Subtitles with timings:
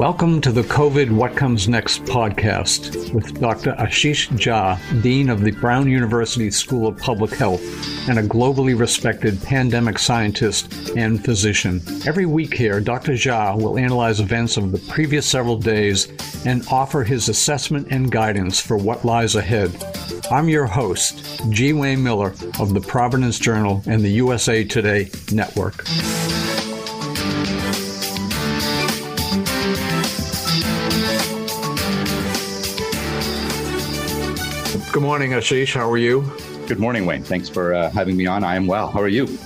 [0.00, 3.72] Welcome to the COVID What Comes Next podcast with Dr.
[3.72, 7.60] Ashish Jha, Dean of the Brown University School of Public Health
[8.08, 11.82] and a globally respected pandemic scientist and physician.
[12.06, 13.12] Every week here, Dr.
[13.12, 16.08] Jha will analyze events of the previous several days
[16.46, 19.70] and offer his assessment and guidance for what lies ahead.
[20.30, 21.74] I'm your host, G.
[21.74, 25.84] Wayne Miller of the Providence Journal and the USA Today Network.
[35.00, 35.72] Good morning, Ashish.
[35.72, 36.30] How are you?
[36.66, 37.22] Good morning, Wayne.
[37.22, 38.44] Thanks for uh, having me on.
[38.44, 38.90] I am well.
[38.90, 39.38] How are you?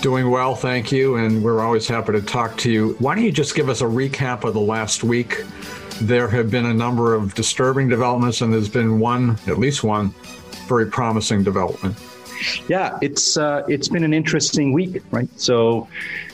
[0.00, 1.16] Doing well, thank you.
[1.16, 2.96] And we're always happy to talk to you.
[2.98, 5.44] Why don't you just give us a recap of the last week?
[6.00, 10.14] There have been a number of disturbing developments, and there's been one, at least one,
[10.68, 11.94] very promising development.
[12.66, 15.28] Yeah, it's uh, it's been an interesting week, right?
[15.38, 15.86] So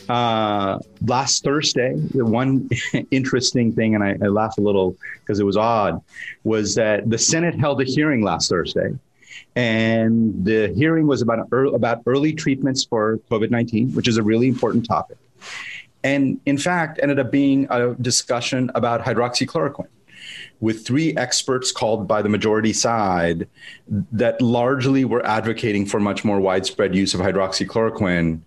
[0.09, 2.69] uh, last Thursday, the one
[3.11, 6.03] interesting thing, and I, I laugh a little because it was odd,
[6.45, 8.99] was that the Senate held a hearing last Thursday.
[9.55, 14.49] And the hearing was about, about early treatments for COVID 19, which is a really
[14.49, 15.19] important topic.
[16.05, 19.89] And in fact, ended up being a discussion about hydroxychloroquine
[20.61, 23.49] with three experts called by the majority side
[23.89, 28.41] that largely were advocating for much more widespread use of hydroxychloroquine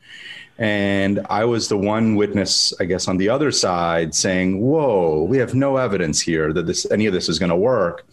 [0.57, 5.37] and I was the one witness, I guess, on the other side saying, Whoa, we
[5.37, 8.05] have no evidence here that this any of this is going to work.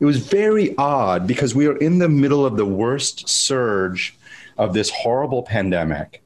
[0.00, 4.16] It was very odd because we are in the middle of the worst surge
[4.58, 6.22] of this horrible pandemic.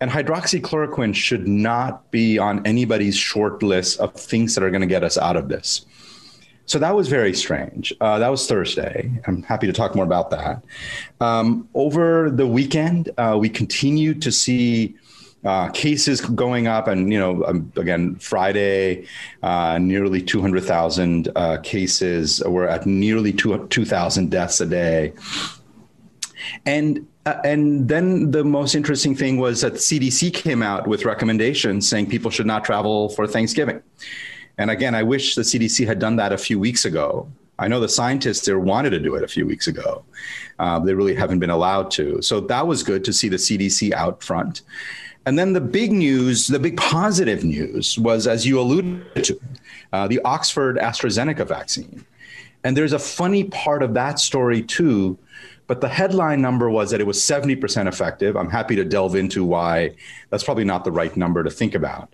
[0.00, 4.86] And hydroxychloroquine should not be on anybody's short list of things that are going to
[4.86, 5.86] get us out of this.
[6.66, 7.92] So that was very strange.
[8.00, 9.10] Uh, that was Thursday.
[9.26, 10.64] I'm happy to talk more about that.
[11.20, 14.96] Um, over the weekend, uh, we continued to see
[15.44, 19.06] uh, cases going up, and you know, um, again, Friday,
[19.42, 22.42] uh, nearly 200,000 uh, cases.
[22.46, 25.12] We're at nearly 2,000 deaths a day,
[26.64, 31.88] and uh, and then the most interesting thing was that CDC came out with recommendations
[31.88, 33.82] saying people should not travel for Thanksgiving.
[34.58, 37.28] And again, I wish the CDC had done that a few weeks ago.
[37.58, 40.04] I know the scientists there wanted to do it a few weeks ago.
[40.58, 42.20] Uh, they really haven't been allowed to.
[42.22, 44.62] So that was good to see the CDC out front.
[45.26, 49.40] And then the big news, the big positive news was, as you alluded to,
[49.92, 52.04] uh, the Oxford AstraZeneca vaccine.
[52.64, 55.18] And there's a funny part of that story too.
[55.66, 58.36] But the headline number was that it was 70% effective.
[58.36, 59.94] I'm happy to delve into why
[60.28, 62.12] that's probably not the right number to think about.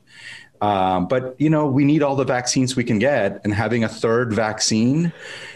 [0.60, 3.88] Um, but you know, we need all the vaccines we can get, and having a
[3.88, 5.12] third vaccine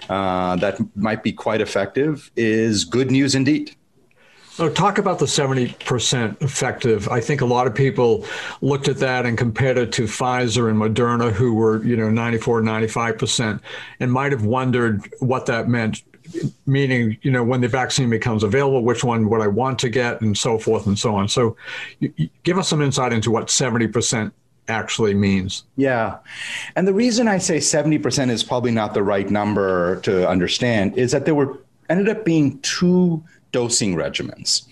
[0.09, 3.75] uh, that might be quite effective is good news indeed.
[4.55, 7.09] So talk about the 70% effective.
[7.09, 8.25] I think a lot of people
[8.61, 12.63] looked at that and compared it to Pfizer and Moderna, who were, you know, 94,
[12.63, 13.61] 95%,
[13.99, 16.05] and might have wondered what that meant
[16.67, 20.23] meaning you know when the vaccine becomes available which one would i want to get
[20.23, 21.55] and so forth and so on so
[22.43, 24.33] give us some insight into what 70%
[24.69, 25.65] actually means.
[25.77, 26.19] Yeah.
[26.77, 31.13] And the reason I say 70% is probably not the right number to understand is
[31.13, 31.59] that there were
[31.89, 33.23] ended up being two
[33.53, 34.67] dosing regimens.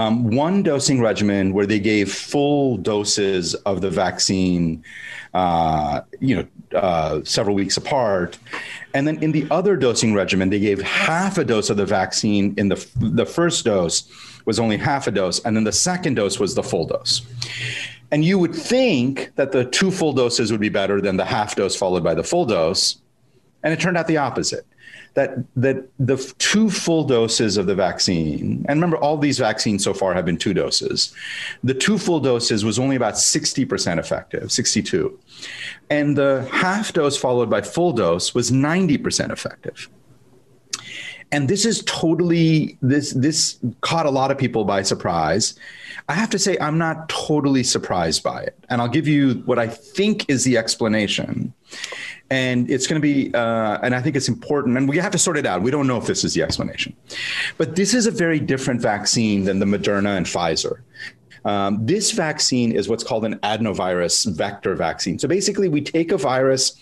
[0.00, 4.84] Um, one dosing regimen where they gave full doses of the vaccine,
[5.34, 8.38] uh, you know, uh, several weeks apart,
[8.94, 12.54] and then in the other dosing regimen, they gave half a dose of the vaccine
[12.56, 14.08] in the the first dose
[14.44, 17.22] was only half a dose, and then the second dose was the full dose.
[18.10, 21.54] And you would think that the two full doses would be better than the half
[21.56, 23.00] dose followed by the full dose.
[23.62, 24.66] And it turned out the opposite.
[25.14, 29.92] That, that the two full doses of the vaccine, and remember, all these vaccines so
[29.92, 31.12] far have been two doses.
[31.64, 35.18] The two full doses was only about 60% effective, 62.
[35.90, 39.88] And the half dose followed by full dose was 90% effective
[41.32, 45.58] and this is totally this this caught a lot of people by surprise
[46.08, 48.58] I have to say, I'm not totally surprised by it.
[48.70, 51.52] And I'll give you what I think is the explanation.
[52.30, 55.18] And it's going to be, uh, and I think it's important, and we have to
[55.18, 55.60] sort it out.
[55.60, 56.96] We don't know if this is the explanation.
[57.58, 60.80] But this is a very different vaccine than the Moderna and Pfizer.
[61.44, 65.18] Um, this vaccine is what's called an adenovirus vector vaccine.
[65.18, 66.76] So basically, we take a virus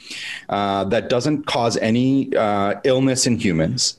[0.49, 3.99] uh, that doesn't cause any uh, illness in humans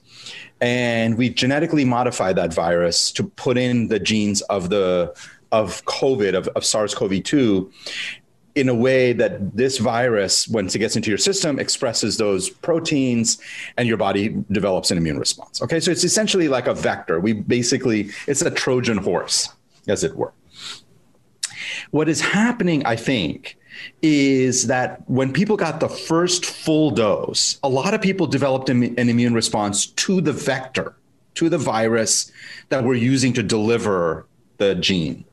[0.62, 5.14] and we genetically modify that virus to put in the genes of the
[5.52, 7.72] of COVID of, of SARS-CoV-2
[8.56, 13.38] in a way that this virus, once it gets into your system, expresses those proteins
[13.78, 15.62] and your body develops an immune response.
[15.62, 17.20] Okay, so it's essentially like a vector.
[17.20, 19.50] We basically, it's a Trojan horse,
[19.88, 20.34] as it were.
[21.92, 23.58] What is happening, I think,
[24.02, 28.98] is that when people got the first full dose, a lot of people developed an
[28.98, 30.96] immune response to the vector,
[31.36, 32.32] to the virus
[32.70, 34.26] that we're using to deliver
[34.58, 35.24] the gene.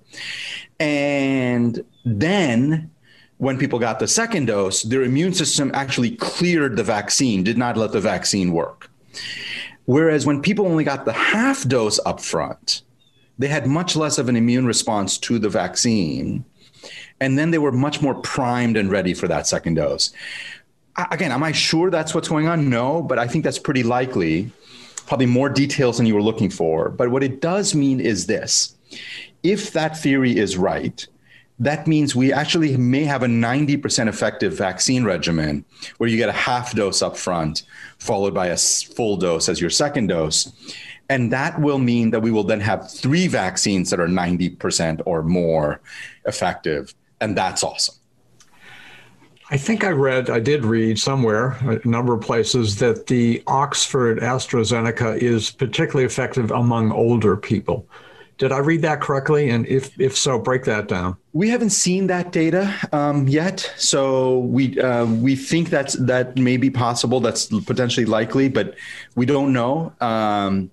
[0.78, 2.90] And then
[3.38, 7.76] when people got the second dose, their immune system actually cleared the vaccine, did not
[7.76, 8.90] let the vaccine work.
[9.86, 12.82] Whereas when people only got the half dose up front,
[13.38, 16.44] they had much less of an immune response to the vaccine.
[17.20, 20.12] And then they were much more primed and ready for that second dose.
[21.10, 22.68] Again, am I sure that's what's going on?
[22.68, 24.50] No, but I think that's pretty likely.
[25.06, 26.88] Probably more details than you were looking for.
[26.88, 28.76] But what it does mean is this
[29.42, 31.06] if that theory is right,
[31.58, 35.64] that means we actually may have a 90% effective vaccine regimen
[35.98, 37.62] where you get a half dose up front,
[37.98, 40.52] followed by a full dose as your second dose.
[41.08, 45.22] And that will mean that we will then have three vaccines that are 90% or
[45.22, 45.80] more
[46.24, 46.94] effective.
[47.24, 47.94] And that's awesome.
[49.50, 54.18] I think I read, I did read somewhere, a number of places, that the Oxford
[54.20, 57.88] AstraZeneca is particularly effective among older people.
[58.36, 59.48] Did I read that correctly?
[59.48, 61.16] And if if so, break that down.
[61.32, 66.56] We haven't seen that data um, yet, so we uh, we think that's that may
[66.56, 67.20] be possible.
[67.20, 68.74] That's potentially likely, but
[69.14, 69.92] we don't know.
[70.00, 70.70] Um,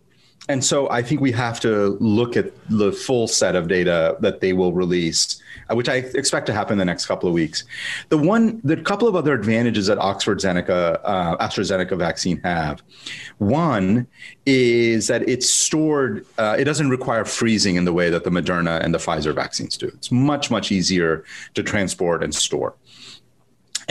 [0.49, 4.41] and so I think we have to look at the full set of data that
[4.41, 7.63] they will release, uh, which I expect to happen in the next couple of weeks.
[8.09, 12.81] The one, the couple of other advantages that Oxford Zeneca, uh, AstraZeneca vaccine have.
[13.37, 14.07] One
[14.47, 18.83] is that it's stored, uh, it doesn't require freezing in the way that the Moderna
[18.83, 19.87] and the Pfizer vaccines do.
[19.87, 21.23] It's much, much easier
[21.53, 22.73] to transport and store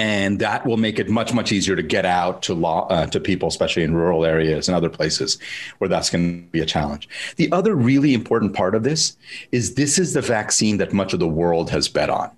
[0.00, 3.20] and that will make it much much easier to get out to law, uh, to
[3.20, 5.38] people especially in rural areas and other places
[5.76, 7.06] where that's going to be a challenge.
[7.36, 9.18] The other really important part of this
[9.52, 12.30] is this is the vaccine that much of the world has bet on.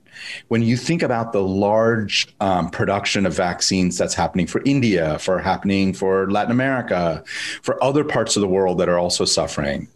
[0.49, 5.39] When you think about the large um, production of vaccines that's happening for India, for
[5.39, 7.23] happening for Latin America,
[7.63, 9.87] for other parts of the world that are also suffering,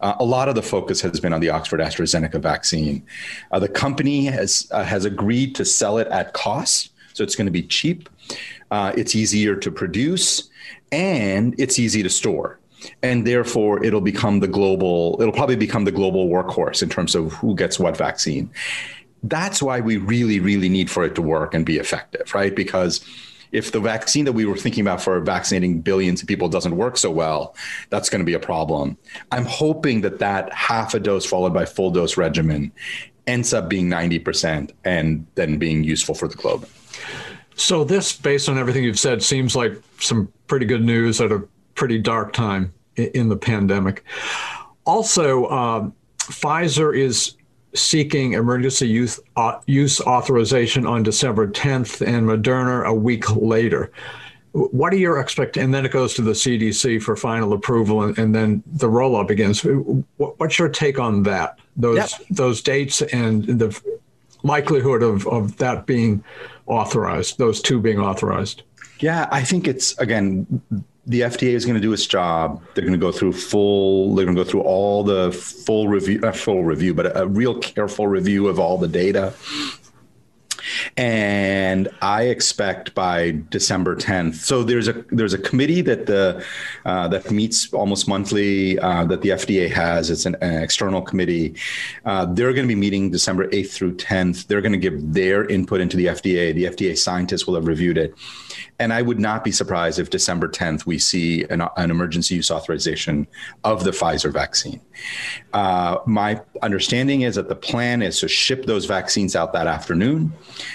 [0.00, 3.02] uh, a lot of the focus has been on the Oxford AstraZeneca vaccine.
[3.50, 7.46] Uh, the company has uh, has agreed to sell it at cost so it's going
[7.46, 8.10] to be cheap,
[8.70, 10.50] uh, it's easier to produce,
[10.92, 12.58] and it's easy to store.
[13.02, 17.32] And therefore, it'll become the global, it'll probably become the global workhorse in terms of
[17.32, 18.50] who gets what vaccine.
[19.22, 22.54] That's why we really, really need for it to work and be effective, right?
[22.54, 23.02] Because
[23.50, 26.98] if the vaccine that we were thinking about for vaccinating billions of people doesn't work
[26.98, 27.56] so well,
[27.88, 28.98] that's going to be a problem.
[29.32, 32.72] I'm hoping that that half a dose followed by full dose regimen
[33.26, 36.68] ends up being 90% and then being useful for the globe.
[37.56, 41.42] So, this, based on everything you've said, seems like some pretty good news at a
[41.74, 44.04] pretty dark time in the pandemic.
[44.84, 47.36] Also, uh, Pfizer is
[47.74, 53.92] seeking emergency use, uh, use authorization on December 10th and Moderna a week later.
[54.52, 55.64] What are your expectations?
[55.64, 59.28] And then it goes to the CDC for final approval, and, and then the rollout
[59.28, 59.62] begins.
[60.16, 61.58] What's your take on that?
[61.76, 62.10] Those yep.
[62.30, 63.78] those dates and the
[64.42, 66.24] likelihood of, of that being
[66.66, 68.62] authorized, those two being authorized?
[69.00, 70.46] Yeah, I think it's again
[71.06, 72.60] the FDA is going to do its job.
[72.74, 74.14] They're going to go through full.
[74.14, 77.26] They're going to go through all the full review, not full review, but a, a
[77.26, 79.32] real careful review of all the data
[80.96, 84.34] and I expect by December 10th.
[84.34, 86.44] So there's a there's a committee that the
[86.84, 90.10] uh, that meets almost monthly uh, that the FDA has.
[90.10, 91.56] It's an, an external committee.
[92.04, 94.46] Uh, they're going to be meeting December 8th through 10th.
[94.46, 96.54] They're going to give their input into the FDA.
[96.54, 98.14] The FDA scientists will have reviewed it.
[98.78, 102.50] And I would not be surprised if December 10th we see an, an emergency use
[102.50, 103.26] authorization
[103.64, 104.80] of the Pfizer vaccine.
[105.52, 110.32] Uh, my understanding is that the plan is to ship those vaccines out that afternoon.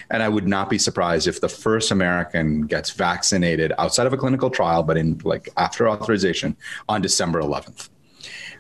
[0.10, 4.18] And I would not be surprised if the first American gets vaccinated outside of a
[4.18, 6.56] clinical trial, but in like after authorization
[6.90, 7.90] on December 11th.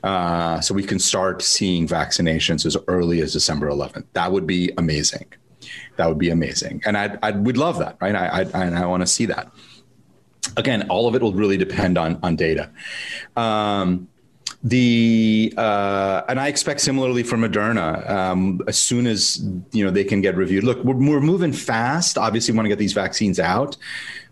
[0.03, 4.05] Uh, so we can start seeing vaccinations as early as December 11th.
[4.13, 5.25] That would be amazing.
[5.97, 8.15] That would be amazing, and I I would love that, right?
[8.15, 9.51] I I, I want to see that.
[10.57, 12.69] Again, all of it will really depend on on data.
[13.35, 14.07] Um,
[14.63, 18.07] the uh, and I expect similarly for Moderna.
[18.09, 20.63] Um, as soon as you know they can get reviewed.
[20.63, 22.17] Look, we're, we're moving fast.
[22.17, 23.77] Obviously, we want to get these vaccines out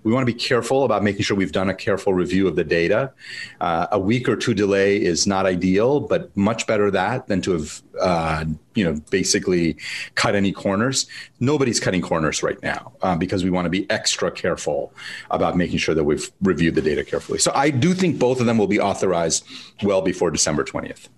[0.03, 2.63] we want to be careful about making sure we've done a careful review of the
[2.63, 3.11] data.
[3.59, 7.51] Uh, a week or two delay is not ideal, but much better that than to
[7.51, 9.77] have, uh, you know, basically
[10.15, 11.07] cut any corners.
[11.39, 14.93] Nobody's cutting corners right now uh, because we want to be extra careful
[15.31, 17.39] about making sure that we've reviewed the data carefully.
[17.39, 19.45] So I do think both of them will be authorized
[19.83, 21.09] well before December 20th.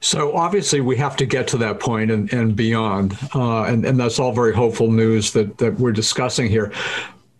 [0.00, 3.98] So obviously, we have to get to that point and, and beyond, uh, and and
[3.98, 6.72] that's all very hopeful news that that we're discussing here.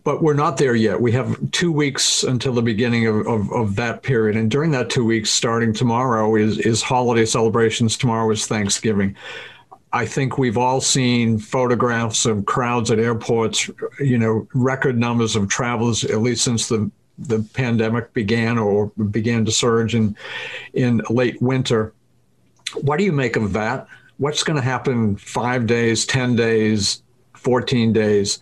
[0.04, 1.00] But we're not there yet.
[1.00, 4.90] We have two weeks until the beginning of, of, of that period, and during that
[4.90, 7.96] two weeks, starting tomorrow, is is holiday celebrations.
[7.96, 9.16] Tomorrow is Thanksgiving.
[9.94, 13.70] I think we've all seen photographs of crowds at airports,
[14.00, 19.44] you know, record numbers of travelers, at least since the, the pandemic began or began
[19.44, 20.16] to surge in,
[20.72, 21.92] in late winter.
[22.80, 23.86] What do you make of that?
[24.16, 28.40] What's going to happen five days, 10 days, 14 days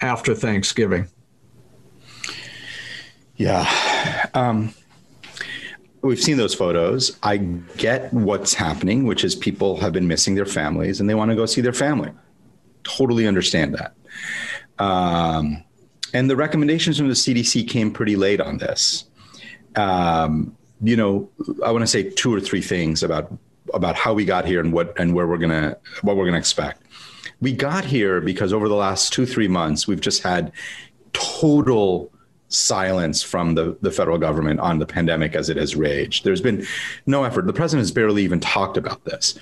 [0.00, 1.08] after Thanksgiving?
[3.36, 4.28] Yeah.
[4.34, 4.74] Um,
[6.02, 7.16] we've seen those photos.
[7.22, 11.30] I get what's happening, which is people have been missing their families and they want
[11.30, 12.12] to go see their family.
[12.84, 13.94] Totally understand that.
[14.78, 15.64] Um,
[16.12, 19.04] and the recommendations from the CDC came pretty late on this.
[19.74, 21.28] Um, you know,
[21.64, 23.32] I want to say two or three things about
[23.72, 26.83] about how we got here and what and where we're gonna what we're gonna expect.
[27.44, 30.50] We got here because over the last two three months we've just had
[31.12, 32.10] total
[32.48, 36.24] silence from the, the federal government on the pandemic as it has raged.
[36.24, 36.66] There's been
[37.04, 37.46] no effort.
[37.46, 39.38] The president has barely even talked about this.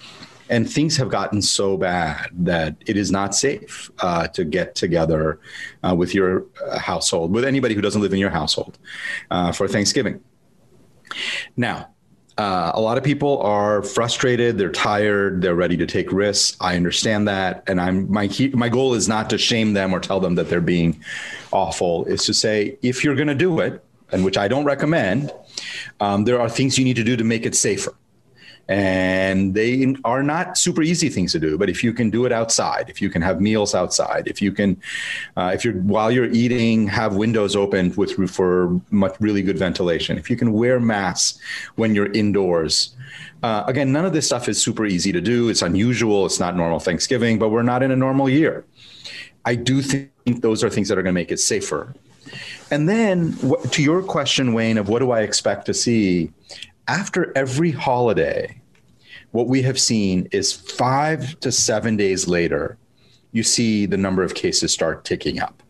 [0.50, 5.38] And things have gotten so bad that it is not safe uh, to get together
[5.84, 8.80] uh, with your uh, household, with anybody who doesn't live in your household
[9.30, 10.20] uh, for Thanksgiving.
[11.56, 11.94] Now,
[12.38, 14.58] uh, a lot of people are frustrated.
[14.58, 15.42] They're tired.
[15.42, 16.56] They're ready to take risks.
[16.60, 17.62] I understand that.
[17.66, 20.60] And i'm my my goal is not to shame them or tell them that they're
[20.60, 21.02] being
[21.52, 22.04] awful.
[22.06, 25.32] Is to say if you're going to do it and which i don't recommend
[26.00, 27.94] um, there are things you need to do to make it safer
[28.68, 32.32] and they are not super easy things to do but if you can do it
[32.32, 34.80] outside if you can have meals outside if you can
[35.36, 40.18] uh, if you're while you're eating have windows open with for much really good ventilation.
[40.18, 41.38] If you can wear masks
[41.76, 42.94] when you're indoors
[43.42, 45.48] uh, again none of this stuff is super easy to do.
[45.48, 46.26] It's unusual.
[46.26, 48.64] It's not normal thanksgiving but we're not in a normal year.
[49.44, 51.94] I do think those are things that are going to make it safer.
[52.70, 53.36] And then
[53.70, 56.30] to your question wayne of what do i expect to see
[56.88, 58.60] after every holiday,
[59.30, 62.76] what we have seen is five to seven days later,
[63.32, 65.62] you see the number of cases start ticking up.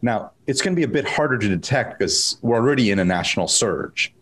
[0.00, 3.04] Now, it's going to be a bit harder to detect because we're already in a
[3.04, 4.14] national surge,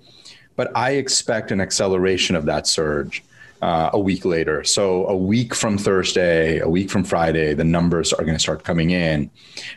[0.57, 3.23] but I expect an acceleration of that surge
[3.63, 4.65] uh, a week later.
[4.65, 8.65] So, a week from Thursday, a week from Friday, the numbers are going to start
[8.65, 9.31] coming in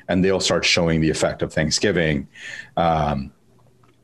[0.07, 2.27] and they'll start showing the effect of Thanksgiving.
[2.77, 3.31] Um,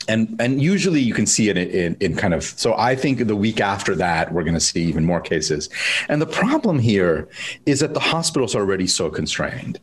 [0.07, 3.27] and and usually you can see it in, in, in, kind of so i think
[3.27, 5.69] the week after that we're going to see even more cases.
[6.09, 7.27] And the problem here
[7.65, 9.79] is that the hospitals are already so constrained.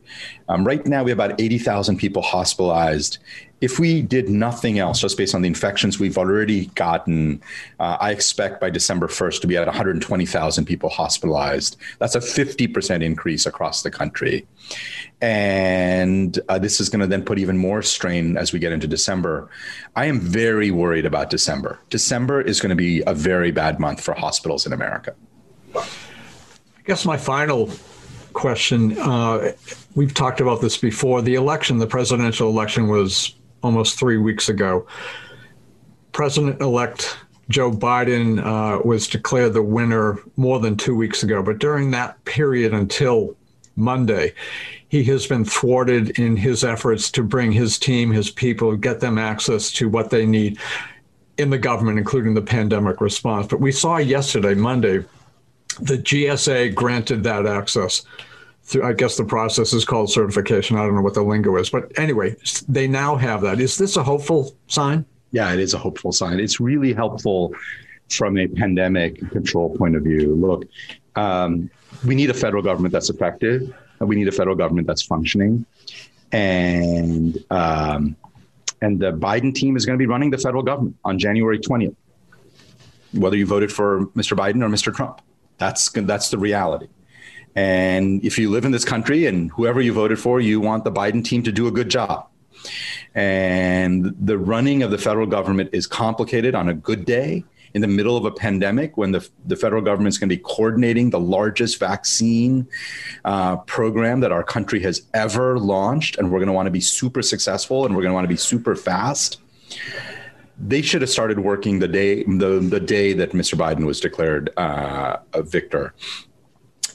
[0.49, 3.19] Um, right now we have about 80000 people hospitalized
[3.63, 7.41] if we did nothing else, just based on the infections we've already gotten,
[7.79, 11.77] uh, I expect by December 1st to be at 120,000 people hospitalized.
[12.01, 14.49] That's a 50% increase across the country.
[15.21, 18.89] And uh, this is going to then put even more strain as we get into
[18.89, 19.49] December.
[19.95, 21.79] I am very worried about December.
[21.89, 25.15] December is going to be a very bad month for hospitals in America.
[25.77, 25.85] I
[26.85, 27.71] guess my final
[28.33, 29.53] question uh,
[29.95, 31.23] we've talked about this before.
[31.23, 34.87] The election, the presidential election, was almost three weeks ago.
[36.13, 37.17] President elect
[37.49, 42.23] Joe Biden uh, was declared the winner more than two weeks ago, but during that
[42.25, 43.37] period until
[43.77, 44.33] Monday,
[44.89, 49.19] he has been thwarted in his efforts to bring his team, his people, get them
[49.19, 50.59] access to what they need
[51.39, 53.47] in the government, including the pandemic response.
[53.47, 54.99] But we saw yesterday, Monday,
[55.81, 58.05] the GSA granted that access
[58.73, 60.77] through, I guess the process is called certification.
[60.77, 62.35] I don't know what the lingo is, but anyway,
[62.69, 63.61] they now have that.
[63.61, 65.05] Is this a hopeful sign?
[65.31, 66.41] Yeah, it is a hopeful sign.
[66.41, 67.55] It's really helpful
[68.09, 70.35] from a pandemic control point of view.
[70.35, 70.65] Look,
[71.17, 71.71] um,
[72.07, 73.73] we need a federal government that's effective.
[74.01, 75.65] We need a federal government that's functioning,
[76.33, 78.17] and um,
[78.81, 81.95] and the Biden team is going to be running the federal government on January twentieth.
[83.13, 84.37] Whether you voted for Mr.
[84.37, 84.93] Biden or Mr.
[84.93, 85.21] Trump,
[85.59, 86.89] that's that's the reality.
[87.55, 90.93] And if you live in this country and whoever you voted for, you want the
[90.93, 92.29] Biden team to do a good job.
[93.15, 97.45] And the running of the federal government is complicated on a good day
[97.75, 100.43] in the middle of a pandemic when the, the federal government is going to be
[100.43, 102.67] coordinating the largest vaccine
[103.25, 106.19] uh, program that our country has ever launched.
[106.19, 108.29] And we're going to want to be super successful and we're going to want to
[108.29, 109.41] be super fast.
[110.59, 113.55] They should have started working the day the, the day that Mr.
[113.55, 115.95] Biden was declared uh, a victor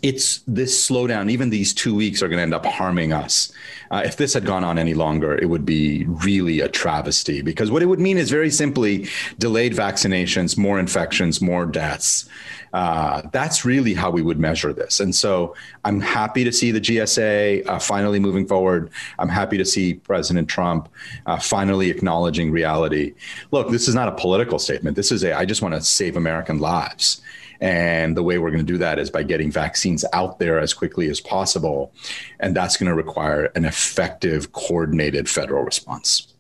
[0.02, 3.52] it's this slowdown, even these two weeks are going to end up harming us.
[3.90, 7.72] Uh, if this had gone on any longer, it would be really a travesty because
[7.72, 9.08] what it would mean is very simply
[9.40, 12.28] delayed vaccinations, more infections, more deaths.
[12.74, 15.00] Uh, that's really how we would measure this.
[15.00, 18.92] And so I'm happy to see the GSA uh, finally moving forward.
[19.20, 20.90] I'm happy to see President Trump
[21.26, 23.16] uh, finally acknowledging reality.
[23.52, 24.96] Look, this is not a political statement.
[24.96, 27.22] This is a, I just want to save American lives.
[27.60, 30.74] And the way we're going to do that is by getting vaccines out there as
[30.74, 31.92] quickly as possible.
[32.40, 36.34] And that's going to require an effective, coordinated federal response.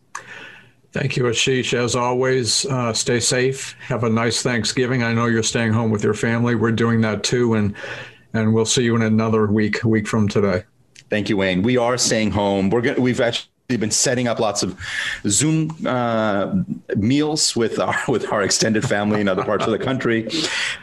[0.93, 1.73] Thank you, Ashish.
[1.73, 3.75] As always, uh, stay safe.
[3.81, 5.03] Have a nice Thanksgiving.
[5.03, 6.55] I know you're staying home with your family.
[6.55, 7.75] We're doing that too, and
[8.33, 10.63] and we'll see you in another week, week from today.
[11.09, 11.61] Thank you, Wayne.
[11.61, 12.69] We are staying home.
[12.69, 14.79] We're going we've actually We've been setting up lots of
[15.27, 16.63] Zoom uh,
[16.95, 20.29] meals with our with our extended family in other parts of the country,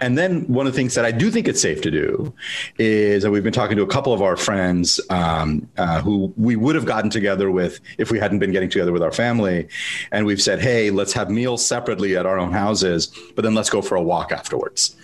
[0.03, 2.35] and then one of the things that I do think it's safe to do
[2.77, 6.57] is that we've been talking to a couple of our friends um, uh, who we
[6.57, 9.67] would have gotten together with if we hadn't been getting together with our family,
[10.13, 13.71] and we've said, hey, let's have meals separately at our own houses, but then let's
[13.71, 14.95] go for a walk afterwards.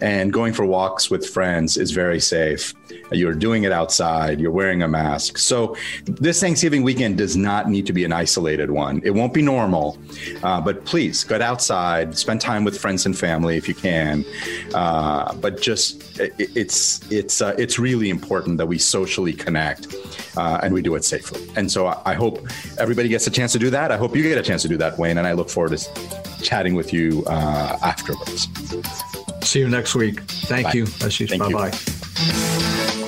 [0.00, 2.74] And going for walks with friends is very safe.
[3.12, 4.40] You're doing it outside.
[4.40, 5.38] You're wearing a mask.
[5.38, 9.02] So this Thanksgiving weekend does not need to be an isolated one.
[9.04, 9.98] It won't be normal,
[10.42, 14.24] uh, but please get outside, spend time with friends and family if you can.
[14.72, 16.78] Uh, but just it, it's
[17.12, 19.94] it's uh, it's really important that we socially connect
[20.38, 21.46] uh, and we do it safely.
[21.54, 23.92] And so I, I hope everybody gets a chance to do that.
[23.92, 25.18] I hope you get a chance to do that, Wayne.
[25.18, 28.48] And I look forward to chatting with you uh, afterwards.
[29.42, 30.22] See you next week.
[30.48, 30.72] Thank Bye.
[30.76, 31.38] you, Ashish.
[31.38, 33.04] Bye bye.